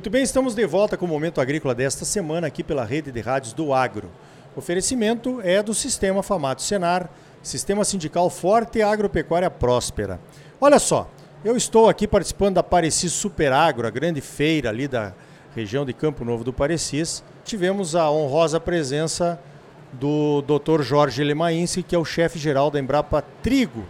Muito 0.00 0.08
bem, 0.08 0.22
estamos 0.22 0.54
de 0.54 0.64
volta 0.64 0.96
com 0.96 1.04
o 1.04 1.08
Momento 1.08 1.42
Agrícola 1.42 1.74
desta 1.74 2.06
semana 2.06 2.46
aqui 2.46 2.64
pela 2.64 2.86
rede 2.86 3.12
de 3.12 3.20
rádios 3.20 3.52
do 3.52 3.74
Agro. 3.74 4.08
O 4.56 4.58
oferecimento 4.58 5.42
é 5.44 5.62
do 5.62 5.74
Sistema 5.74 6.22
Famato 6.22 6.62
Senar, 6.62 7.10
Sistema 7.42 7.84
Sindical 7.84 8.30
Forte 8.30 8.78
e 8.78 8.82
Agropecuária 8.82 9.50
Próspera. 9.50 10.18
Olha 10.58 10.78
só, 10.78 11.06
eu 11.44 11.54
estou 11.54 11.86
aqui 11.86 12.08
participando 12.08 12.54
da 12.54 12.62
Parecis 12.62 13.12
Super 13.12 13.52
Agro, 13.52 13.86
a 13.86 13.90
grande 13.90 14.22
feira 14.22 14.70
ali 14.70 14.88
da 14.88 15.12
região 15.54 15.84
de 15.84 15.92
Campo 15.92 16.24
Novo 16.24 16.44
do 16.44 16.50
Parecis. 16.50 17.22
Tivemos 17.44 17.94
a 17.94 18.10
honrosa 18.10 18.58
presença 18.58 19.38
do 19.92 20.40
Dr. 20.40 20.80
Jorge 20.80 21.22
Lemainski, 21.22 21.82
que 21.82 21.94
é 21.94 21.98
o 21.98 22.06
chefe 22.06 22.38
geral 22.38 22.70
da 22.70 22.80
Embrapa 22.80 23.22
Trigo, 23.42 23.84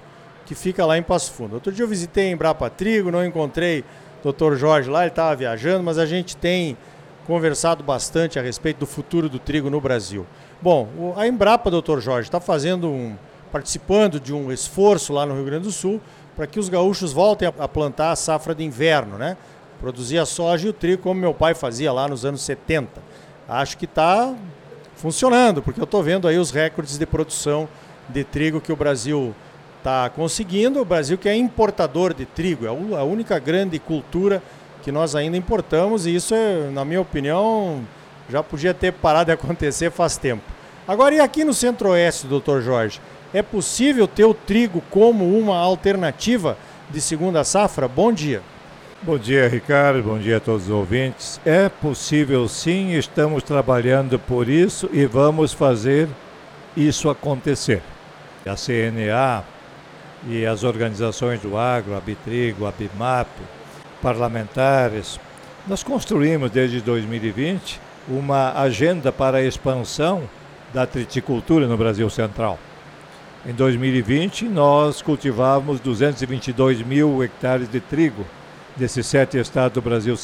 que 0.45 0.57
fica 0.57 0.85
lá 0.85 0.99
em 0.99 1.05
Passo 1.05 1.31
Fundo. 1.31 1.55
Outro 1.55 1.71
dia 1.71 1.85
eu 1.85 1.89
visitei 1.89 2.31
a 2.31 2.33
Embrapa 2.33 2.69
Trigo, 2.69 3.13
não 3.13 3.25
encontrei 3.25 3.85
Dr. 4.23 4.55
Jorge 4.55 4.91
lá, 4.91 5.01
ele 5.03 5.09
estava 5.11 5.35
viajando, 5.35 5.83
mas 5.83 5.99
a 5.99 6.07
gente 6.07 6.37
tem 6.37 6.77
conversado 7.27 7.83
bastante 7.83 8.39
a 8.39 8.43
respeito 8.43 8.79
do 8.79 8.87
futuro 8.87 9.29
do 9.29 9.39
trigo 9.39 9.71
no 9.71 9.81
Brasil. 9.81 10.27
Bom, 10.61 11.15
a 11.17 11.27
Embrapa, 11.27 11.71
Dr. 11.71 12.01
Jorge, 12.01 12.29
está 12.29 12.41
fazendo 12.41 12.89
um, 12.89 13.17
participando 13.53 14.19
de 14.19 14.35
um 14.35 14.53
esforço 14.53 15.13
lá 15.13 15.25
no 15.25 15.35
Rio 15.35 15.45
Grande 15.45 15.65
do 15.65 15.73
Sul 15.73 16.01
para 16.37 16.47
que 16.47 16.59
os 16.59 16.69
gaúchos 16.69 17.13
voltem 17.13 17.53
a 17.59 17.69
plantar 17.69 18.13
a 18.13 18.17
safra 18.17 18.55
de 18.55 18.65
inverno, 18.65 19.19
né? 19.19 19.37
Produzir 19.81 20.19
a 20.19 20.27
soja 20.27 20.67
e 20.67 20.71
o 20.71 20.73
trigo 20.73 21.03
como 21.03 21.21
meu 21.21 21.35
pai 21.35 21.55
fazia 21.55 21.93
lá 21.93 22.09
nos 22.09 22.25
anos 22.25 22.43
70. 22.43 23.01
Acho 23.49 23.77
que 23.77 23.85
está 23.85 24.35
funcionando, 24.97 25.63
porque 25.63 25.81
eu 25.81 25.85
estou 25.85 26.03
vendo 26.03 26.29
aí 26.29 26.39
os 26.39 26.51
recordes 26.51 26.99
de 26.99 27.07
produção 27.07 27.69
de 28.09 28.23
trigo 28.25 28.61
que 28.61 28.73
o 28.73 28.77
Brasil 28.77 29.35
está 29.81 30.09
conseguindo. 30.11 30.81
O 30.81 30.85
Brasil 30.85 31.19
que 31.19 31.29
é 31.29 31.35
importador 31.35 32.15
de 32.15 32.25
trigo, 32.25 32.67
é 32.67 32.69
a 32.69 33.03
única 33.03 33.39
grande 33.39 33.79
cultura 33.79 34.43
que 34.83 34.93
nós 34.93 35.15
ainda 35.15 35.37
importamos 35.37 36.07
e 36.07 36.15
isso, 36.15 36.35
é, 36.35 36.71
na 36.71 36.85
minha 36.85 37.01
opinião, 37.01 37.83
já 38.31 38.43
podia 38.43 38.73
ter 38.73 38.93
parado 38.93 39.27
de 39.27 39.33
acontecer 39.33 39.91
faz 39.91 40.17
tempo. 40.17 40.43
Agora, 40.87 41.15
e 41.15 41.21
aqui 41.21 41.45
no 41.45 41.53
Centro-Oeste, 41.53 42.27
doutor 42.27 42.63
Jorge? 42.63 43.01
É 43.33 43.43
possível 43.43 44.09
ter 44.09 44.25
o 44.25 44.35
trigo 44.35 44.83
como 44.91 45.39
uma 45.39 45.57
alternativa 45.57 46.57
de 46.91 47.01
segunda 47.01 47.45
safra? 47.45 47.87
Bom 47.87 48.13
dia. 48.13 48.43
Bom 49.03 49.17
dia, 49.17 49.49
Ricardo. 49.49 50.03
Bom 50.03 50.19
dia 50.19 50.39
a 50.39 50.41
todos 50.41 50.65
os 50.65 50.71
ouvintes. 50.71 51.41
É 51.45 51.69
possível 51.69 52.47
sim, 52.49 52.93
estamos 52.93 53.43
trabalhando 53.43 54.19
por 54.19 54.49
isso 54.49 54.91
e 54.93 55.07
vamos 55.07 55.53
fazer 55.53 56.09
isso 56.77 57.09
acontecer. 57.09 57.83
A 58.45 58.57
CNA 58.57 59.45
e 60.27 60.45
as 60.45 60.65
organizações 60.65 61.41
do 61.41 61.57
agro, 61.57 61.97
a 61.97 62.01
Bitrigo, 62.01 62.67
a 62.67 62.73
Bimap, 62.73 63.29
parlamentares, 64.03 65.19
nós 65.67 65.83
construímos 65.83 66.51
desde 66.51 66.81
2020 66.81 67.81
uma 68.09 68.53
agenda 68.61 69.13
para 69.13 69.39
a 69.39 69.43
expansão 69.43 70.23
da 70.73 70.87
triticultura 70.87 71.67
no 71.67 71.77
Brasil 71.77 72.09
Central. 72.11 72.59
Em 73.47 73.53
2020, 73.53 74.47
nós 74.47 75.01
cultivávamos 75.01 75.81
222 75.81 76.83
mil 76.83 77.23
hectares 77.23 77.71
de 77.71 77.81
trigo, 77.81 78.27
desses 78.77 79.07
sete 79.07 79.39
estados 79.39 79.75
do 79.75 79.83
Brasil 79.83 80.15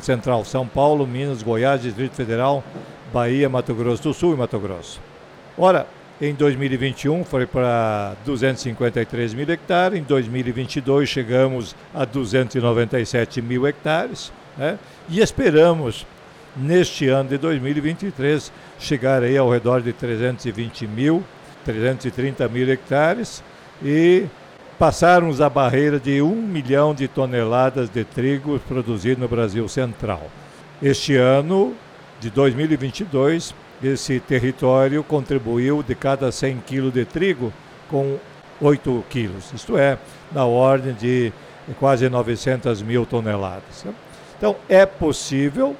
Central: 0.00 0.44
São 0.44 0.66
Paulo, 0.66 1.06
Minas, 1.06 1.42
Goiás, 1.42 1.82
Distrito 1.82 2.14
Federal, 2.14 2.64
Bahia, 3.12 3.48
Mato 3.48 3.74
Grosso 3.74 4.02
do 4.02 4.14
Sul 4.14 4.34
e 4.34 4.36
Mato 4.36 4.58
Grosso. 4.58 5.00
Ora, 5.56 5.86
em 6.20 6.34
2021 6.34 7.24
foi 7.24 7.46
para 7.46 8.14
253 8.24 9.34
mil 9.34 9.48
hectares, 9.50 9.98
em 9.98 10.02
2022 10.02 11.08
chegamos 11.08 11.74
a 11.92 12.04
297 12.04 13.42
mil 13.42 13.66
hectares, 13.66 14.32
né? 14.56 14.78
e 15.08 15.20
esperamos 15.20 16.06
neste 16.56 17.08
ano 17.08 17.30
de 17.30 17.38
2023 17.38 18.52
chegar 18.78 19.22
aí 19.22 19.36
ao 19.36 19.50
redor 19.50 19.80
de 19.80 19.92
320 19.92 20.86
mil, 20.86 21.24
330 21.64 22.48
mil 22.48 22.70
hectares 22.70 23.42
e 23.82 24.26
passarmos 24.78 25.40
a 25.40 25.50
barreira 25.50 25.98
de 25.98 26.22
1 26.22 26.34
milhão 26.34 26.94
de 26.94 27.08
toneladas 27.08 27.88
de 27.88 28.04
trigo 28.04 28.58
produzido 28.60 29.20
no 29.20 29.28
Brasil 29.28 29.66
Central. 29.68 30.30
Este 30.82 31.16
ano 31.16 31.74
de 32.20 32.30
2022 32.30 33.54
esse 33.88 34.20
território 34.20 35.02
contribuiu 35.02 35.82
de 35.82 35.94
cada 35.94 36.30
100 36.30 36.58
quilos 36.66 36.92
de 36.92 37.04
trigo 37.04 37.52
com 37.88 38.18
8 38.60 39.04
quilos, 39.10 39.52
isto 39.52 39.76
é, 39.76 39.98
na 40.32 40.44
ordem 40.44 40.94
de 40.94 41.32
quase 41.78 42.08
900 42.08 42.82
mil 42.82 43.04
toneladas. 43.04 43.84
Então, 44.36 44.56
é 44.68 44.84
possível 44.84 45.76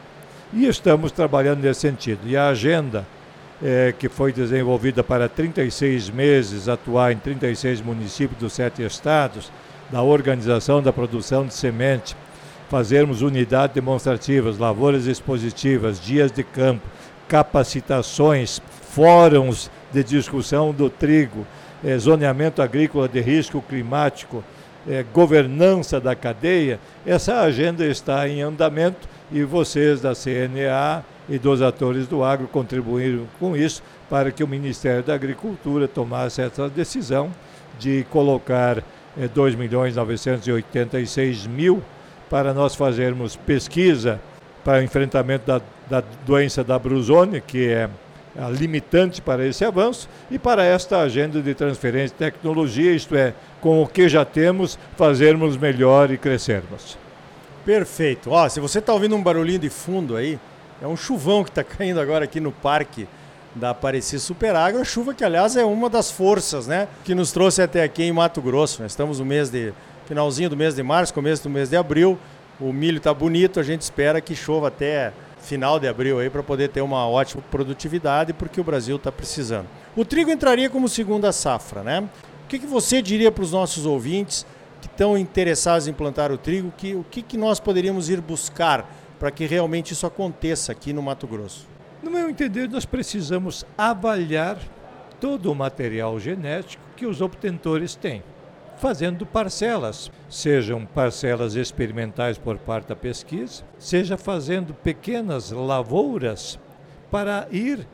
e 0.52 0.66
estamos 0.66 1.12
trabalhando 1.12 1.60
nesse 1.60 1.80
sentido. 1.80 2.20
E 2.26 2.36
a 2.36 2.48
agenda 2.48 3.06
é, 3.62 3.94
que 3.96 4.08
foi 4.08 4.32
desenvolvida 4.32 5.02
para 5.02 5.28
36 5.28 6.10
meses, 6.10 6.68
atuar 6.68 7.12
em 7.12 7.16
36 7.16 7.80
municípios 7.80 8.38
dos 8.38 8.52
sete 8.52 8.82
estados, 8.82 9.50
da 9.90 10.02
organização 10.02 10.82
da 10.82 10.92
produção 10.92 11.46
de 11.46 11.54
semente, 11.54 12.16
fazermos 12.68 13.22
unidades 13.22 13.74
demonstrativas, 13.74 14.58
lavouras 14.58 15.06
expositivas, 15.06 16.00
dias 16.00 16.32
de 16.32 16.42
campo, 16.42 16.82
capacitações, 17.28 18.60
fóruns 18.90 19.70
de 19.92 20.02
discussão 20.02 20.72
do 20.72 20.88
trigo, 20.90 21.46
é, 21.84 21.96
zoneamento 21.98 22.62
agrícola 22.62 23.08
de 23.08 23.20
risco 23.20 23.62
climático, 23.62 24.42
é, 24.88 25.04
governança 25.12 26.00
da 26.00 26.14
cadeia, 26.14 26.78
essa 27.06 27.40
agenda 27.40 27.84
está 27.86 28.28
em 28.28 28.42
andamento 28.42 29.08
e 29.32 29.42
vocês 29.42 30.00
da 30.00 30.14
CNA 30.14 31.04
e 31.28 31.38
dos 31.38 31.62
atores 31.62 32.06
do 32.06 32.22
agro 32.22 32.46
contribuíram 32.46 33.26
com 33.40 33.56
isso 33.56 33.82
para 34.10 34.30
que 34.30 34.44
o 34.44 34.48
Ministério 34.48 35.02
da 35.02 35.14
Agricultura 35.14 35.88
tomasse 35.88 36.42
essa 36.42 36.68
decisão 36.68 37.30
de 37.78 38.04
colocar 38.10 38.82
é, 39.18 39.26
2 39.26 39.54
milhões 39.54 39.96
986 39.96 41.46
mil 41.46 41.82
para 42.28 42.52
nós 42.52 42.74
fazermos 42.74 43.36
pesquisa 43.36 44.20
para 44.64 44.82
enfrentamento 44.82 45.46
da, 45.46 45.60
da 45.88 46.02
doença 46.26 46.64
da 46.64 46.78
brusone, 46.78 47.40
que 47.40 47.68
é 47.68 47.88
a 48.36 48.48
limitante 48.48 49.22
para 49.22 49.46
esse 49.46 49.64
avanço, 49.64 50.08
e 50.30 50.38
para 50.38 50.64
esta 50.64 50.98
agenda 50.98 51.40
de 51.40 51.54
transferência 51.54 52.08
de 52.08 52.14
tecnologia, 52.14 52.92
isto 52.92 53.14
é, 53.14 53.32
com 53.60 53.82
o 53.82 53.86
que 53.86 54.08
já 54.08 54.24
temos, 54.24 54.78
fazermos 54.96 55.56
melhor 55.56 56.10
e 56.10 56.18
crescermos. 56.18 56.98
Perfeito. 57.64 58.30
Ó, 58.30 58.48
se 58.48 58.60
você 58.60 58.80
está 58.80 58.92
ouvindo 58.92 59.16
um 59.16 59.22
barulhinho 59.22 59.60
de 59.60 59.70
fundo 59.70 60.16
aí, 60.16 60.38
é 60.82 60.86
um 60.86 60.96
chuvão 60.96 61.44
que 61.44 61.50
está 61.50 61.62
caindo 61.64 62.00
agora 62.00 62.24
aqui 62.24 62.40
no 62.40 62.52
parque 62.52 63.06
da 63.54 63.70
Aparecida 63.70 64.20
Superagro, 64.20 64.80
a 64.80 64.84
chuva 64.84 65.14
que, 65.14 65.24
aliás, 65.24 65.56
é 65.56 65.64
uma 65.64 65.88
das 65.88 66.10
forças 66.10 66.66
né, 66.66 66.88
que 67.04 67.14
nos 67.14 67.30
trouxe 67.30 67.62
até 67.62 67.84
aqui 67.84 68.02
em 68.02 68.12
Mato 68.12 68.42
Grosso. 68.42 68.82
Nós 68.82 68.92
estamos 68.92 69.20
no 69.20 69.24
mês 69.24 69.48
de 69.48 69.72
finalzinho 70.06 70.50
do 70.50 70.56
mês 70.56 70.74
de 70.74 70.82
março, 70.82 71.14
começo 71.14 71.44
do 71.44 71.50
mês 71.50 71.70
de 71.70 71.76
abril, 71.76 72.18
o 72.60 72.72
milho 72.72 72.98
está 72.98 73.14
bonito, 73.14 73.60
a 73.60 73.62
gente 73.62 73.82
espera 73.82 74.20
que 74.20 74.34
chova 74.34 74.68
até 74.68 75.12
final 75.44 75.78
de 75.78 75.86
abril 75.86 76.18
aí 76.18 76.30
para 76.30 76.42
poder 76.42 76.68
ter 76.70 76.80
uma 76.80 77.06
ótima 77.06 77.42
produtividade, 77.50 78.32
porque 78.32 78.60
o 78.60 78.64
Brasil 78.64 78.96
está 78.96 79.12
precisando. 79.12 79.66
O 79.94 80.04
trigo 80.04 80.30
entraria 80.30 80.68
como 80.68 80.88
segunda 80.88 81.30
safra, 81.30 81.82
né? 81.82 82.08
O 82.44 82.48
que, 82.48 82.58
que 82.58 82.66
você 82.66 83.00
diria 83.00 83.30
para 83.30 83.44
os 83.44 83.52
nossos 83.52 83.86
ouvintes 83.86 84.46
que 84.80 84.86
estão 84.86 85.16
interessados 85.16 85.86
em 85.86 85.92
plantar 85.92 86.32
o 86.32 86.38
trigo? 86.38 86.72
Que, 86.76 86.94
o 86.94 87.04
que, 87.08 87.22
que 87.22 87.36
nós 87.36 87.60
poderíamos 87.60 88.08
ir 88.08 88.20
buscar 88.20 88.90
para 89.18 89.30
que 89.30 89.46
realmente 89.46 89.92
isso 89.92 90.06
aconteça 90.06 90.72
aqui 90.72 90.92
no 90.92 91.02
Mato 91.02 91.26
Grosso? 91.26 91.66
No 92.02 92.10
meu 92.10 92.28
entender, 92.28 92.68
nós 92.68 92.84
precisamos 92.84 93.64
avaliar 93.78 94.58
todo 95.20 95.50
o 95.50 95.54
material 95.54 96.18
genético 96.18 96.82
que 96.96 97.06
os 97.06 97.20
obtentores 97.20 97.94
têm 97.94 98.22
fazendo 98.76 99.24
parcelas, 99.24 100.10
sejam 100.28 100.84
parcelas 100.84 101.54
experimentais 101.54 102.38
por 102.38 102.58
parte 102.58 102.88
da 102.88 102.96
pesquisa, 102.96 103.62
seja 103.78 104.16
fazendo 104.16 104.74
pequenas 104.74 105.50
lavouras 105.50 106.58
para 107.10 107.46
ir 107.50 107.86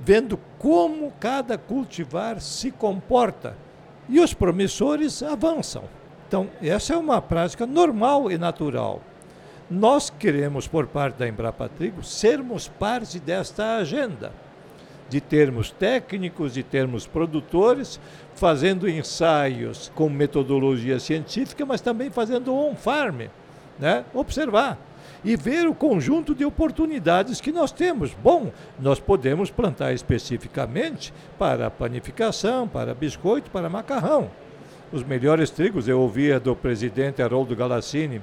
vendo 0.00 0.38
como 0.58 1.12
cada 1.20 1.56
cultivar 1.56 2.40
se 2.40 2.70
comporta. 2.70 3.56
E 4.08 4.18
os 4.18 4.34
promissores 4.34 5.22
avançam. 5.22 5.84
Então, 6.26 6.48
essa 6.60 6.94
é 6.94 6.96
uma 6.96 7.22
prática 7.22 7.66
normal 7.66 8.30
e 8.30 8.36
natural. 8.36 9.00
Nós 9.70 10.10
queremos, 10.10 10.66
por 10.66 10.86
parte 10.86 11.16
da 11.16 11.28
Embrapa 11.28 11.68
Trigo, 11.68 12.02
sermos 12.02 12.68
parte 12.68 13.20
desta 13.20 13.76
agenda 13.76 14.32
de 15.12 15.20
termos 15.20 15.70
técnicos, 15.70 16.54
de 16.54 16.62
termos 16.62 17.06
produtores, 17.06 18.00
fazendo 18.34 18.88
ensaios 18.88 19.92
com 19.94 20.08
metodologia 20.08 20.98
científica, 20.98 21.66
mas 21.66 21.82
também 21.82 22.08
fazendo 22.08 22.54
on-farm, 22.54 23.24
né? 23.78 24.06
observar 24.14 24.78
e 25.22 25.36
ver 25.36 25.68
o 25.68 25.74
conjunto 25.74 26.34
de 26.34 26.46
oportunidades 26.46 27.42
que 27.42 27.52
nós 27.52 27.70
temos. 27.70 28.14
Bom, 28.22 28.50
nós 28.80 28.98
podemos 28.98 29.50
plantar 29.50 29.92
especificamente 29.92 31.12
para 31.38 31.70
panificação, 31.70 32.66
para 32.66 32.94
biscoito, 32.94 33.50
para 33.50 33.68
macarrão. 33.68 34.30
Os 34.90 35.04
melhores 35.04 35.50
trigos, 35.50 35.88
eu 35.88 36.00
ouvia 36.00 36.40
do 36.40 36.56
presidente 36.56 37.20
Haroldo 37.20 37.54
Galassini, 37.54 38.22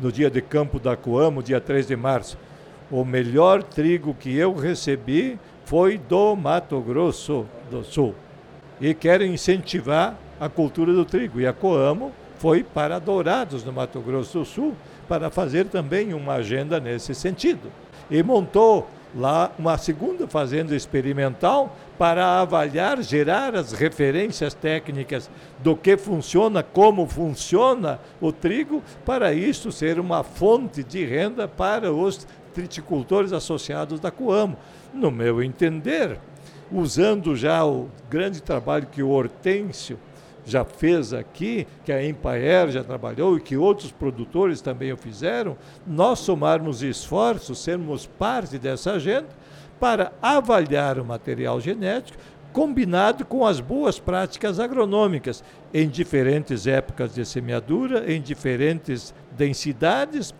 no 0.00 0.10
dia 0.10 0.30
de 0.30 0.40
campo 0.40 0.80
da 0.80 0.96
Coamo, 0.96 1.42
dia 1.42 1.60
3 1.60 1.86
de 1.86 1.96
março. 1.96 2.38
O 2.90 3.04
melhor 3.04 3.62
trigo 3.62 4.14
que 4.14 4.34
eu 4.34 4.54
recebi 4.54 5.38
foi 5.64 5.98
do 5.98 6.36
Mato 6.36 6.80
Grosso 6.80 7.46
do 7.70 7.82
Sul. 7.84 8.14
E 8.80 8.92
quero 8.94 9.24
incentivar 9.24 10.16
a 10.40 10.48
cultura 10.48 10.92
do 10.92 11.04
trigo. 11.04 11.40
E 11.40 11.46
a 11.46 11.52
Coamo 11.52 12.12
foi 12.36 12.62
para 12.62 12.98
Dourados, 12.98 13.64
no 13.64 13.72
Mato 13.72 14.00
Grosso 14.00 14.40
do 14.40 14.44
Sul, 14.44 14.74
para 15.08 15.30
fazer 15.30 15.66
também 15.66 16.12
uma 16.12 16.34
agenda 16.34 16.78
nesse 16.80 17.14
sentido. 17.14 17.70
E 18.10 18.22
montou 18.22 18.88
lá 19.16 19.52
uma 19.58 19.78
segunda 19.78 20.26
fazenda 20.26 20.74
experimental 20.74 21.74
para 21.96 22.40
avaliar, 22.40 23.00
gerar 23.02 23.54
as 23.54 23.72
referências 23.72 24.52
técnicas 24.52 25.30
do 25.60 25.76
que 25.76 25.96
funciona, 25.96 26.62
como 26.62 27.06
funciona 27.06 28.00
o 28.20 28.32
trigo, 28.32 28.82
para 29.04 29.32
isso 29.32 29.70
ser 29.70 30.00
uma 30.00 30.24
fonte 30.24 30.82
de 30.82 31.04
renda 31.04 31.46
para 31.46 31.92
os 31.92 32.26
triticultores 32.54 33.32
associados 33.32 34.00
da 34.00 34.10
Coamo. 34.10 34.56
No 34.92 35.10
meu 35.10 35.42
entender, 35.42 36.18
usando 36.72 37.36
já 37.36 37.66
o 37.66 37.88
grande 38.08 38.40
trabalho 38.40 38.86
que 38.86 39.02
o 39.02 39.10
Hortêncio 39.10 39.98
já 40.46 40.64
fez 40.64 41.12
aqui, 41.12 41.66
que 41.84 41.92
a 41.92 42.06
Empaer 42.06 42.70
já 42.70 42.84
trabalhou 42.84 43.36
e 43.36 43.40
que 43.40 43.56
outros 43.56 43.90
produtores 43.90 44.60
também 44.60 44.92
o 44.92 44.96
fizeram, 44.96 45.56
nós 45.86 46.20
somarmos 46.20 46.82
esforços, 46.82 47.58
sermos 47.58 48.06
parte 48.06 48.58
dessa 48.58 48.92
agenda 48.92 49.28
para 49.80 50.12
avaliar 50.22 50.98
o 50.98 51.04
material 51.04 51.60
genético 51.60 52.18
combinado 52.52 53.24
com 53.24 53.44
as 53.44 53.58
boas 53.58 53.98
práticas 53.98 54.60
agronômicas 54.60 55.42
em 55.72 55.88
diferentes 55.88 56.68
épocas 56.68 57.12
de 57.12 57.24
semeadura, 57.24 58.10
em 58.10 58.22
diferentes 58.22 59.12
densidades 59.32 60.32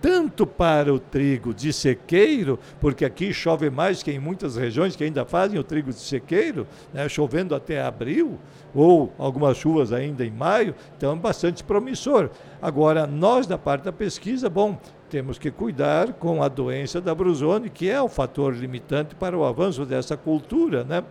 tanto 0.00 0.46
para 0.46 0.92
o 0.92 0.98
trigo 0.98 1.54
de 1.54 1.72
sequeiro, 1.72 2.58
porque 2.80 3.04
aqui 3.04 3.32
chove 3.32 3.70
mais 3.70 4.02
que 4.02 4.10
em 4.10 4.18
muitas 4.18 4.56
regiões 4.56 4.94
que 4.94 5.04
ainda 5.04 5.24
fazem 5.24 5.58
o 5.58 5.64
trigo 5.64 5.90
de 5.90 5.98
sequeiro, 5.98 6.66
né, 6.92 7.08
chovendo 7.08 7.54
até 7.54 7.82
abril, 7.82 8.38
ou 8.74 9.12
algumas 9.18 9.56
chuvas 9.56 9.92
ainda 9.92 10.24
em 10.24 10.30
maio, 10.30 10.74
então 10.96 11.12
é 11.12 11.16
bastante 11.16 11.64
promissor. 11.64 12.30
Agora, 12.60 13.06
nós 13.06 13.46
da 13.46 13.56
parte 13.56 13.84
da 13.84 13.92
pesquisa, 13.92 14.50
bom, 14.50 14.78
temos 15.08 15.38
que 15.38 15.50
cuidar 15.50 16.12
com 16.14 16.42
a 16.42 16.48
doença 16.48 17.00
da 17.00 17.14
brusone, 17.14 17.70
que 17.70 17.88
é 17.88 18.00
o 18.00 18.08
fator 18.08 18.54
limitante 18.54 19.14
para 19.14 19.36
o 19.36 19.44
avanço 19.44 19.86
dessa 19.86 20.16
cultura, 20.16 20.84
né? 20.84 21.02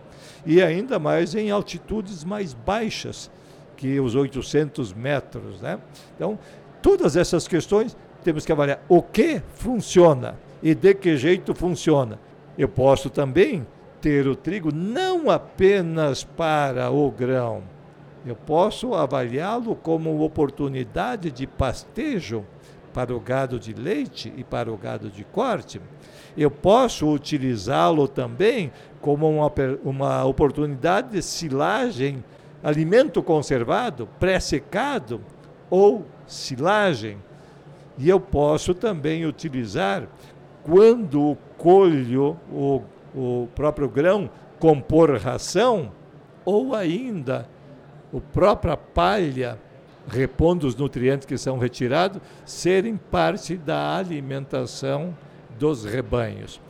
e 0.44 0.62
ainda 0.62 0.98
mais 0.98 1.34
em 1.34 1.50
altitudes 1.50 2.22
mais 2.22 2.52
baixas 2.54 3.30
que 3.76 3.98
os 3.98 4.14
800 4.14 4.92
metros. 4.92 5.60
Né? 5.60 5.78
Então, 6.14 6.38
todas 6.82 7.16
essas 7.16 7.48
questões 7.48 7.96
temos 8.26 8.44
que 8.44 8.50
avaliar 8.50 8.82
o 8.88 9.00
que 9.00 9.40
funciona 9.54 10.34
e 10.60 10.74
de 10.74 10.92
que 10.94 11.16
jeito 11.16 11.54
funciona. 11.54 12.18
Eu 12.58 12.68
posso 12.68 13.08
também 13.08 13.64
ter 14.00 14.26
o 14.26 14.34
trigo 14.34 14.74
não 14.74 15.30
apenas 15.30 16.24
para 16.24 16.90
o 16.90 17.08
grão, 17.08 17.62
eu 18.26 18.34
posso 18.34 18.94
avaliá-lo 18.94 19.76
como 19.76 20.24
oportunidade 20.24 21.30
de 21.30 21.46
pastejo 21.46 22.44
para 22.92 23.14
o 23.14 23.20
gado 23.20 23.60
de 23.60 23.72
leite 23.72 24.32
e 24.36 24.42
para 24.42 24.72
o 24.72 24.76
gado 24.76 25.08
de 25.08 25.22
corte. 25.22 25.80
Eu 26.36 26.50
posso 26.50 27.08
utilizá-lo 27.08 28.08
também 28.08 28.72
como 29.00 29.30
uma, 29.30 29.52
uma 29.84 30.24
oportunidade 30.24 31.12
de 31.12 31.22
silagem, 31.22 32.24
alimento 32.64 33.22
conservado, 33.22 34.08
pré-secado 34.18 35.20
ou 35.70 36.04
silagem 36.26 37.18
e 37.98 38.08
eu 38.08 38.20
posso 38.20 38.74
também 38.74 39.24
utilizar 39.24 40.06
quando 40.62 41.36
colho 41.56 42.36
o, 42.50 42.82
o 43.14 43.48
próprio 43.54 43.88
grão 43.88 44.28
compor 44.58 45.16
ração, 45.18 45.92
ou 46.44 46.74
ainda 46.74 47.48
a 48.14 48.20
própria 48.32 48.76
palha 48.76 49.58
repondo 50.08 50.66
os 50.66 50.76
nutrientes 50.76 51.26
que 51.26 51.36
são 51.36 51.58
retirados, 51.58 52.20
serem 52.44 52.96
parte 52.96 53.56
da 53.56 53.96
alimentação 53.96 55.16
dos 55.58 55.84
rebanhos. 55.84 56.60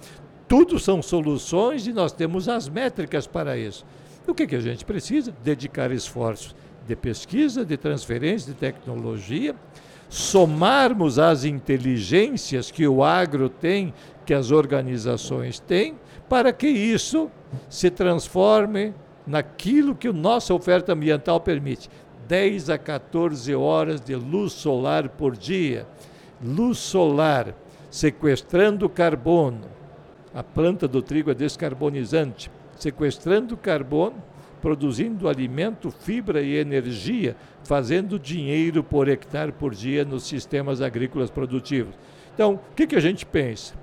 Tudo 0.49 0.79
são 0.79 1.03
soluções 1.03 1.87
e 1.87 1.93
nós 1.93 2.13
temos 2.13 2.49
as 2.49 2.69
métricas 2.69 3.27
para 3.27 3.59
isso. 3.59 3.85
O 4.27 4.35
que, 4.35 4.47
que 4.47 4.57
a 4.57 4.61
gente 4.61 4.85
precisa? 4.85 5.35
Dedicar 5.43 5.91
esforços 5.91 6.55
de 6.87 6.97
pesquisa, 6.97 7.65
de 7.65 7.77
transferência 7.77 8.53
de 8.53 8.59
tecnologia, 8.59 9.55
somarmos 10.09 11.19
as 11.19 11.45
inteligências 11.45 12.71
que 12.71 12.87
o 12.87 13.03
agro 13.03 13.49
tem, 13.49 13.93
que 14.25 14.35
as 14.35 14.51
organizações 14.51 15.59
têm, 15.59 15.97
para 16.29 16.53
que 16.53 16.69
isso 16.69 17.31
se 17.69 17.91
transforme 17.91 18.95
naquilo 19.27 19.95
que 19.95 20.09
a 20.09 20.13
nossa 20.13 20.55
oferta 20.55 20.93
ambiental 20.93 21.41
permite. 21.41 21.89
10 22.29 22.71
a 22.71 22.79
14 22.79 23.55
horas 23.55 24.01
de 24.01 24.15
luz 24.15 24.53
solar 24.53 25.09
por 25.09 25.37
dia. 25.37 25.87
Luz 26.43 26.79
solar, 26.79 27.55
sequestrando 27.91 28.89
carbono. 28.89 29.69
A 30.35 30.43
planta 30.43 30.87
do 30.87 31.01
trigo 31.01 31.31
é 31.31 31.35
descarbonizante, 31.35 32.51
sequestrando 32.77 33.57
carbono 33.57 34.23
produzindo 34.67 35.29
alimento, 35.29 35.93
fibra 35.93 36.43
e 36.43 36.57
energia, 36.57 37.37
fazendo 37.63 38.19
dinheiro 38.19 38.83
por 38.83 39.07
hectare 39.07 39.53
por 39.53 39.73
dia 39.73 40.05
nos 40.05 40.27
sistemas 40.27 40.83
agrícolas 40.83 41.31
produtivos. 41.31 41.95
Então, 42.35 42.55
o 42.55 42.75
que, 42.75 42.85
que 42.85 42.97
a 42.97 43.01
gente 43.01 43.25
pensa? 43.25 43.75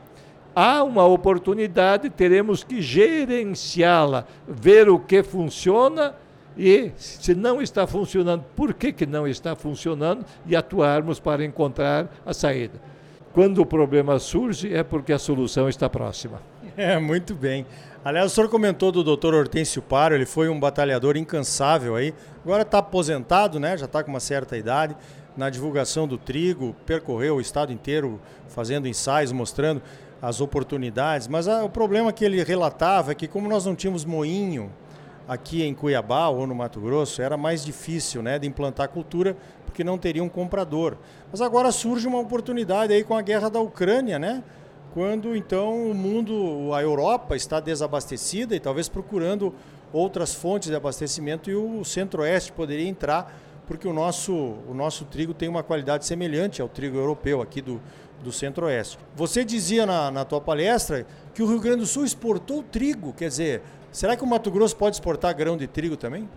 Há 0.53 0.83
uma 0.83 1.06
oportunidade, 1.06 2.09
teremos 2.09 2.65
que 2.65 2.81
gerenciá-la, 2.81 4.25
ver 4.45 4.89
o 4.89 5.00
que 5.00 5.24
funciona 5.24 6.15
e, 6.57 6.91
se 6.97 7.33
não 7.33 7.62
está 7.62 7.88
funcionando, 7.88 8.44
por 8.53 8.74
que, 8.74 8.91
que 8.91 9.06
não 9.06 9.25
está 9.25 9.56
funcionando 9.56 10.25
e 10.45 10.53
atuarmos 10.53 11.18
para 11.18 11.45
encontrar 11.45 12.13
a 12.25 12.33
saída. 12.33 12.81
Quando 13.31 13.59
o 13.59 13.65
problema 13.65 14.19
surge, 14.19 14.74
é 14.74 14.83
porque 14.83 15.13
a 15.13 15.18
solução 15.18 15.69
está 15.69 15.89
próxima. 15.89 16.41
É, 16.75 16.98
muito 16.98 17.36
bem. 17.36 17.68
Aliás, 18.04 18.31
o 18.31 18.36
senhor 18.36 18.50
comentou 18.50 18.92
do 18.92 19.04
doutor 19.04 19.34
Hortêncio 19.36 19.81
Paro, 19.81 20.16
ele 20.16 20.26
foi 20.26 20.50
um 20.50 20.59
batalhador 20.59 21.16
incansável 21.16 21.95
aí. 21.95 22.14
Agora 22.44 22.64
está 22.64 22.80
aposentado, 22.80 23.59
né? 23.59 23.78
Já 23.78 23.86
está 23.86 24.04
com 24.04 24.09
uma 24.09 24.19
certa 24.19 24.57
idade. 24.57 24.95
Na 25.38 25.50
divulgação 25.50 26.07
do 26.07 26.18
trigo, 26.18 26.76
percorreu 26.86 27.36
o 27.36 27.42
estado 27.42 27.71
inteiro 27.71 28.19
fazendo 28.47 28.88
ensaios, 28.88 29.31
mostrando 29.31 29.81
as 30.21 30.42
oportunidades. 30.42 31.28
Mas 31.28 31.47
a, 31.47 31.64
o 31.64 31.69
problema 31.69 32.12
que 32.12 32.26
ele 32.26 32.44
relatava 32.44 33.12
é 33.12 33.16
que, 33.16 33.28
como 33.28 33.47
nós 33.47 33.66
não 33.66 33.76
tínhamos 33.76 34.04
moinho 34.04 34.71
aqui 35.28 35.64
em 35.64 35.74
Cuiabá 35.74 36.28
ou 36.28 36.47
no 36.47 36.56
Mato 36.56 36.81
Grosso, 36.81 37.21
era 37.21 37.38
mais 37.38 37.64
difícil 37.64 38.21
né, 38.24 38.40
de 38.40 38.47
implantar 38.47 38.90
cultura 38.90 39.38
porque 39.66 39.83
não 39.83 39.97
teria 39.97 40.24
um 40.24 40.30
comprador. 40.30 40.97
Mas 41.31 41.40
agora 41.40 41.71
surge 41.71 42.07
uma 42.07 42.19
oportunidade 42.19 42.94
aí 42.94 43.04
com 43.04 43.16
a 43.16 43.21
guerra 43.21 43.50
da 43.50 43.59
Ucrânia, 43.59 44.18
né? 44.18 44.44
Quando 44.94 45.35
então 45.35 45.90
o 45.90 45.94
mundo, 45.94 46.71
a 46.73 46.81
Europa 46.81 47.35
está 47.35 47.59
desabastecida 47.59 48.56
e 48.56 48.59
talvez 48.59 48.88
procurando 48.88 49.54
outras 49.92 50.35
fontes 50.35 50.69
de 50.69 50.76
abastecimento 50.76 51.50
e 51.50 51.56
o 51.56 51.83
Centro-Oeste 51.83 52.52
poderia 52.52 52.88
entrar 52.88 53.35
porque 53.66 53.88
o 53.88 53.94
nosso, 53.94 54.33
o 54.33 54.73
nosso 54.73 55.06
trigo 55.06 55.33
tem 55.33 55.50
uma 55.50 55.64
qualidade 55.64 56.06
semelhante 56.06 56.62
ao 56.62 56.69
trigo 56.69 56.97
europeu 56.97 57.42
aqui 57.42 57.59
do, 57.59 57.81
do 58.23 58.31
Centro-Oeste. 58.31 59.00
Você 59.16 59.44
dizia 59.44 59.85
na, 59.85 60.12
na 60.12 60.26
tua 60.26 60.40
palestra 60.40 61.07
que 61.33 61.42
o 61.42 61.47
Rio 61.47 61.59
Grande 61.59 61.80
do 61.80 61.85
Sul 61.88 62.06
exportou 62.06 62.62
trigo, 62.62 63.14
quer 63.14 63.30
dizer, 63.30 63.64
será 63.92 64.16
que 64.16 64.23
o 64.23 64.28
Mato 64.28 64.52
Grosso 64.52 64.76
pode 64.76 64.95
exportar 64.95 65.33
grão 65.35 65.57
de 65.57 65.66
trigo 65.66 65.97
também? 65.97 66.30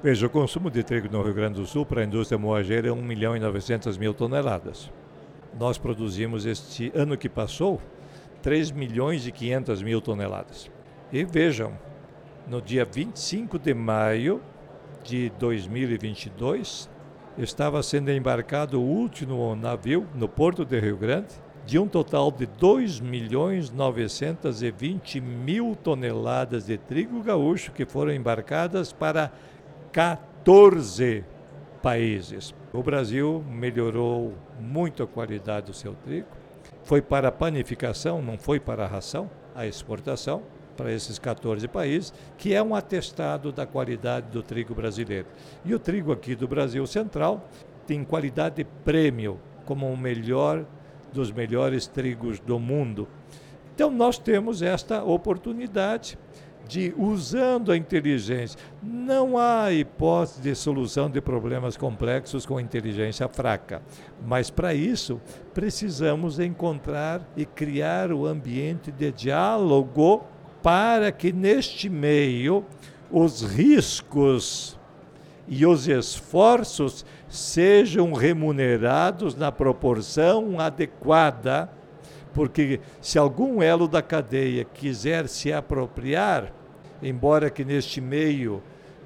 Veja, 0.00 0.26
o 0.26 0.30
consumo 0.30 0.70
de 0.70 0.84
trigo 0.84 1.08
no 1.10 1.20
Rio 1.22 1.34
Grande 1.34 1.60
do 1.60 1.66
Sul 1.66 1.84
para 1.84 2.02
a 2.02 2.04
indústria 2.04 2.38
moageira 2.38 2.88
é 2.88 2.92
1 2.92 3.02
milhão 3.02 3.36
e 3.36 3.40
900 3.40 3.98
mil 3.98 4.14
toneladas. 4.14 4.88
Nós 5.58 5.76
produzimos 5.76 6.46
este 6.46 6.92
ano 6.94 7.16
que 7.16 7.28
passou 7.28 7.80
3 8.42 8.70
milhões 8.70 9.26
e 9.26 9.32
500 9.32 9.82
mil 9.82 10.00
toneladas. 10.00 10.70
E 11.12 11.24
vejam, 11.24 11.72
no 12.46 12.62
dia 12.62 12.84
25 12.84 13.58
de 13.58 13.74
maio 13.74 14.40
de 15.02 15.30
2022, 15.30 16.88
estava 17.36 17.82
sendo 17.82 18.12
embarcado 18.12 18.80
o 18.80 18.84
último 18.84 19.56
navio 19.56 20.06
no 20.14 20.28
porto 20.28 20.64
de 20.64 20.78
Rio 20.78 20.96
Grande, 20.96 21.34
de 21.66 21.76
um 21.76 21.88
total 21.88 22.30
de 22.30 22.46
2 22.46 23.00
milhões 23.00 23.68
920 23.68 25.20
mil 25.20 25.74
toneladas 25.74 26.66
de 26.66 26.78
trigo 26.78 27.20
gaúcho 27.20 27.72
que 27.72 27.84
foram 27.84 28.12
embarcadas 28.12 28.92
para 28.92 29.32
14 29.92 31.24
países. 31.82 32.54
O 32.72 32.82
Brasil 32.82 33.44
melhorou 33.48 34.34
muito 34.60 35.02
a 35.02 35.06
qualidade 35.06 35.66
do 35.66 35.74
seu 35.74 35.94
trigo, 35.94 36.28
foi 36.84 37.02
para 37.02 37.28
a 37.28 37.32
panificação, 37.32 38.22
não 38.22 38.38
foi 38.38 38.58
para 38.58 38.84
a 38.84 38.86
ração, 38.86 39.30
a 39.54 39.66
exportação 39.66 40.42
para 40.76 40.92
esses 40.92 41.18
14 41.18 41.66
países, 41.66 42.14
que 42.36 42.54
é 42.54 42.62
um 42.62 42.74
atestado 42.74 43.50
da 43.50 43.66
qualidade 43.66 44.30
do 44.30 44.42
trigo 44.42 44.74
brasileiro. 44.74 45.26
E 45.64 45.74
o 45.74 45.78
trigo 45.78 46.12
aqui 46.12 46.36
do 46.36 46.46
Brasil 46.46 46.86
Central 46.86 47.48
tem 47.86 48.04
qualidade 48.04 48.64
prêmio, 48.84 49.40
como 49.64 49.90
o 49.90 49.96
melhor 49.96 50.64
dos 51.12 51.32
melhores 51.32 51.86
trigos 51.86 52.38
do 52.38 52.58
mundo. 52.58 53.08
Então 53.74 53.90
nós 53.90 54.18
temos 54.18 54.62
esta 54.62 55.02
oportunidade 55.02 56.18
de 56.68 56.94
usando 56.96 57.72
a 57.72 57.76
inteligência. 57.76 58.60
Não 58.82 59.38
há 59.38 59.72
hipótese 59.72 60.42
de 60.42 60.54
solução 60.54 61.08
de 61.08 61.20
problemas 61.20 61.76
complexos 61.76 62.44
com 62.44 62.60
inteligência 62.60 63.26
fraca, 63.26 63.82
mas 64.24 64.50
para 64.50 64.74
isso 64.74 65.20
precisamos 65.54 66.38
encontrar 66.38 67.22
e 67.36 67.46
criar 67.46 68.12
o 68.12 68.26
ambiente 68.26 68.92
de 68.92 69.10
diálogo 69.10 70.22
para 70.62 71.10
que 71.10 71.32
neste 71.32 71.88
meio 71.88 72.64
os 73.10 73.42
riscos 73.42 74.78
e 75.48 75.64
os 75.64 75.88
esforços 75.88 77.06
sejam 77.26 78.12
remunerados 78.12 79.34
na 79.34 79.50
proporção 79.50 80.60
adequada, 80.60 81.70
porque 82.34 82.80
se 83.00 83.18
algum 83.18 83.62
elo 83.62 83.88
da 83.88 84.02
cadeia 84.02 84.64
quiser 84.64 85.26
se 85.26 85.50
apropriar, 85.50 86.52
embora 87.02 87.50
que 87.50 87.64
neste 87.64 88.00
meio 88.00 88.62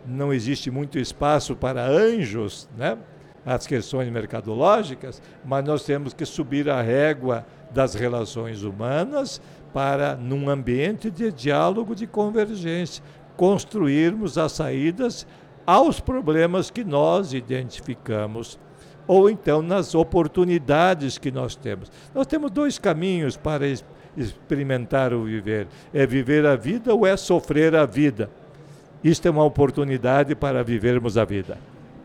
não 0.06 0.32
existe 0.32 0.70
muito 0.70 0.98
espaço 0.98 1.54
para 1.54 1.86
anjos, 1.86 2.68
né? 2.76 2.98
as 3.44 3.66
questões 3.66 4.10
mercadológicas, 4.10 5.20
mas 5.44 5.64
nós 5.64 5.84
temos 5.84 6.14
que 6.14 6.24
subir 6.24 6.70
a 6.70 6.80
régua 6.80 7.44
das 7.72 7.94
relações 7.94 8.62
humanas 8.62 9.40
para, 9.72 10.14
num 10.14 10.48
ambiente 10.48 11.10
de 11.10 11.32
diálogo, 11.32 11.94
de 11.94 12.06
convergência, 12.06 13.02
construirmos 13.36 14.38
as 14.38 14.52
saídas 14.52 15.26
aos 15.66 16.00
problemas 16.00 16.70
que 16.70 16.84
nós 16.84 17.32
identificamos 17.32 18.58
ou 19.06 19.28
então 19.28 19.62
nas 19.62 19.94
oportunidades 19.94 21.18
que 21.18 21.30
nós 21.30 21.56
temos. 21.56 21.90
Nós 22.14 22.26
temos 22.26 22.50
dois 22.50 22.78
caminhos 22.78 23.36
para 23.36 23.66
experimentar 24.16 25.12
o 25.12 25.24
viver: 25.24 25.66
é 25.92 26.06
viver 26.06 26.46
a 26.46 26.56
vida 26.56 26.94
ou 26.94 27.06
é 27.06 27.16
sofrer 27.16 27.74
a 27.74 27.86
vida. 27.86 28.30
Isto 29.02 29.26
é 29.26 29.30
uma 29.30 29.44
oportunidade 29.44 30.34
para 30.34 30.62
vivermos 30.62 31.18
a 31.18 31.24
vida. 31.24 31.58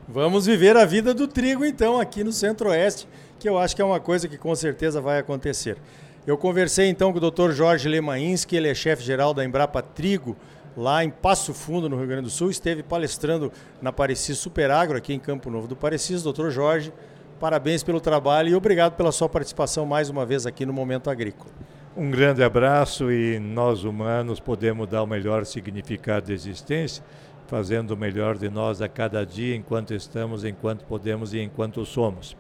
Vamos 0.08 0.46
viver 0.46 0.76
a 0.78 0.86
vida 0.86 1.14
do 1.14 1.28
trigo, 1.28 1.66
então, 1.66 2.00
aqui 2.00 2.24
no 2.24 2.32
Centro-Oeste, 2.32 3.08
que 3.38 3.48
eu 3.48 3.58
acho 3.58 3.76
que 3.76 3.82
é 3.82 3.86
uma 3.86 4.00
coisa 4.00 4.28
que 4.28 4.38
com 4.38 4.56
certeza 4.56 5.02
vai 5.02 5.20
acontecer. 5.20 5.78
Eu 6.26 6.38
conversei 6.38 6.88
então 6.88 7.14
com 7.14 7.20
o 7.20 7.32
Dr. 7.32 7.52
Jorge 7.52 7.88
Lemainski, 7.88 8.56
ele 8.56 8.68
é 8.68 8.74
chefe 8.74 9.04
geral 9.04 9.34
da 9.34 9.46
Embrapa 9.46 9.82
Trigo, 9.82 10.36
lá 10.76 11.04
em 11.04 11.10
Passo 11.10 11.54
Fundo, 11.54 11.90
no 11.90 11.98
Rio 11.98 12.08
Grande 12.08 12.24
do 12.24 12.30
Sul. 12.30 12.50
Esteve 12.50 12.84
palestrando 12.84 13.52
na 13.82 13.92
Parecis 13.92 14.38
Superagro, 14.38 14.98
aqui 14.98 15.14
em 15.14 15.20
Campo 15.20 15.50
Novo 15.50 15.68
do 15.68 15.76
Parecis. 15.76 16.24
Doutor 16.24 16.52
Jorge, 16.52 16.92
parabéns 17.40 17.84
pelo 17.84 18.00
trabalho 18.00 18.50
e 18.50 18.56
obrigado 18.56 18.96
pela 18.96 19.12
sua 19.12 19.28
participação 19.28 19.86
mais 19.86 20.10
uma 20.10 20.26
vez 20.26 20.46
aqui 20.46 20.66
no 20.66 20.74
Momento 20.74 21.10
Agrícola. 21.10 21.52
Um 22.00 22.12
grande 22.12 22.44
abraço 22.44 23.12
e 23.12 23.40
nós 23.40 23.84
humanos 23.84 24.40
podemos 24.40 24.88
dar 24.88 25.02
o 25.02 25.08
melhor 25.08 25.44
significado 25.48 26.28
de 26.28 26.34
existência, 26.34 27.04
fazendo 27.48 27.90
o 27.90 27.98
melhor 27.98 28.38
de 28.38 28.52
nós 28.52 28.84
a 28.84 28.88
cada 28.88 29.26
dia, 29.26 29.56
enquanto 29.56 29.96
estamos, 29.96 30.46
enquanto 30.46 30.86
podemos 30.86 31.34
e 31.34 31.40
enquanto 31.40 31.84
somos. 31.88 32.38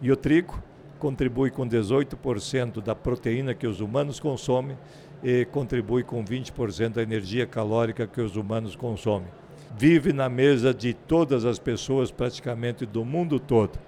E 0.00 0.10
o 0.10 0.16
trigo 0.16 0.62
contribui 0.98 1.50
com 1.50 1.68
18% 1.68 2.82
da 2.82 2.94
proteína 2.94 3.52
que 3.52 3.66
os 3.66 3.80
humanos 3.80 4.18
consomem 4.18 4.78
e 5.22 5.44
contribui 5.44 6.02
com 6.02 6.24
20% 6.24 6.94
da 6.94 7.02
energia 7.02 7.46
calórica 7.46 8.06
que 8.06 8.22
os 8.22 8.34
humanos 8.34 8.74
consomem. 8.74 9.28
Vive 9.76 10.10
na 10.10 10.30
mesa 10.30 10.72
de 10.72 10.94
todas 10.94 11.44
as 11.44 11.58
pessoas, 11.58 12.10
praticamente 12.10 12.86
do 12.86 13.04
mundo 13.04 13.38
todo. 13.38 13.78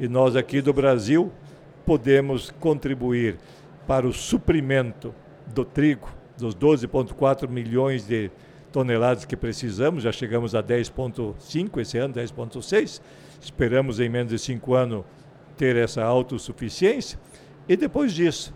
E 0.00 0.08
nós 0.08 0.34
aqui 0.34 0.62
do 0.62 0.72
Brasil 0.72 1.30
podemos 1.84 2.50
contribuir 2.50 3.36
para 3.86 4.06
o 4.06 4.12
suprimento 4.12 5.14
do 5.46 5.64
trigo, 5.64 6.08
dos 6.36 6.54
12,4 6.54 7.48
milhões 7.48 8.06
de 8.06 8.30
toneladas 8.72 9.24
que 9.24 9.36
precisamos, 9.36 10.02
já 10.02 10.10
chegamos 10.10 10.54
a 10.54 10.62
10,5 10.62 11.80
esse 11.80 11.98
ano, 11.98 12.14
10,6. 12.14 13.00
Esperamos 13.40 14.00
em 14.00 14.08
menos 14.08 14.32
de 14.32 14.38
cinco 14.38 14.74
anos 14.74 15.04
ter 15.56 15.76
essa 15.76 16.02
autossuficiência. 16.02 17.18
E 17.68 17.76
depois 17.76 18.12
disso, 18.12 18.52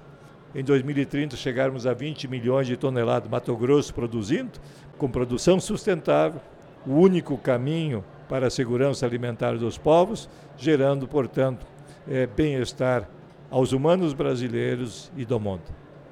em 0.55 0.65
2030 0.65 1.37
chegarmos 1.37 1.87
a 1.87 1.95
20 1.95 2.27
milhões 2.27 2.67
de 2.67 2.77
toneladas 2.77 3.31
Mato 3.31 3.55
Grosso 3.57 3.95
produzindo, 3.95 4.59
com 4.97 5.09
produção 5.09 5.61
sustentável, 5.61 6.41
o 6.87 6.95
único 6.95 7.39
caminho 7.39 8.05
para 8.29 8.49
a 8.49 8.51
segurança 8.51 9.07
alimentar 9.07 9.57
dos 9.57 9.79
povos, 9.79 10.29
gerando, 10.57 11.07
portanto, 11.07 11.67
é, 12.09 12.27
bem-estar 12.27 13.09
aos 13.51 13.73
humanos 13.73 14.13
brasileiros 14.13 15.11
e 15.17 15.25
do 15.25 15.39
mundo. 15.41 15.63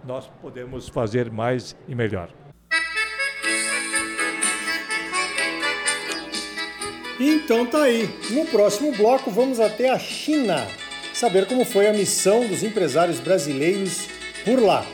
Nós 0.05 0.31
podemos 0.41 0.89
fazer 0.89 1.31
mais 1.31 1.77
e 1.89 1.95
melhor. 1.95 2.31
Então 7.19 7.67
tá 7.67 7.83
aí. 7.83 8.09
No 8.31 8.47
próximo 8.47 8.93
bloco 8.93 9.31
vamos 9.31 9.59
até 9.59 9.91
a 9.91 9.99
China 9.99 10.67
saber 11.15 11.47
como 11.47 11.65
foi 11.65 11.87
a 11.87 11.93
missão 11.93 12.47
dos 12.47 12.63
empresários 12.63 13.19
brasileiros 13.19 14.07
por 14.45 14.61
lá. 14.61 14.85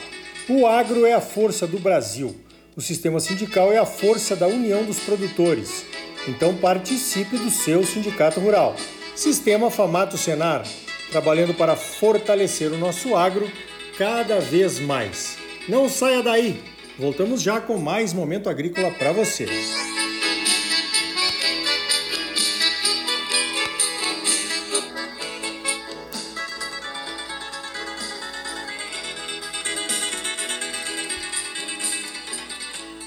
O 0.49 0.67
agro 0.67 1.05
é 1.05 1.13
a 1.13 1.21
força 1.21 1.67
do 1.67 1.79
Brasil. 1.79 2.37
O 2.77 2.81
sistema 2.81 3.21
sindical 3.21 3.73
é 3.73 3.79
a 3.79 3.87
força 3.87 4.35
da 4.35 4.47
união 4.47 4.85
dos 4.85 5.01
produtores. 5.01 5.85
Então 6.29 6.57
participe 6.57 7.37
do 7.37 7.51
seu 7.51 7.85
sindicato 7.85 8.41
rural. 8.41 8.77
Sistema 9.15 9.71
Famato 9.71 10.17
Senar 10.17 10.65
trabalhando 11.13 11.55
para 11.55 11.77
fortalecer 11.77 12.73
o 12.73 12.79
nosso 12.79 13.15
agro 13.15 13.49
cada 13.97 14.41
vez 14.41 14.81
mais. 14.81 15.37
Não 15.69 15.89
saia 15.89 16.23
daí! 16.23 16.61
Voltamos 16.99 17.43
já 17.43 17.61
com 17.61 17.79
mais 17.79 18.13
momento 18.13 18.49
agrícola 18.49 18.91
para 18.91 19.13
você. 19.13 19.47